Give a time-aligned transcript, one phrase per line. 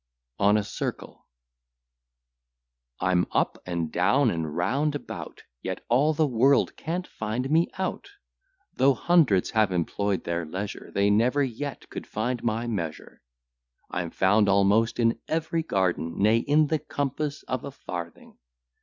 [0.39, 1.27] ON A CIRCLE
[2.99, 8.09] I'm up and down, and round about, Yet all the world can't find me out;
[8.73, 13.21] Though hundreds have employ'd their leisure, They never yet could find my measure.
[13.91, 18.39] I'm found almost in every garden, Nay, in the compass of a farthing.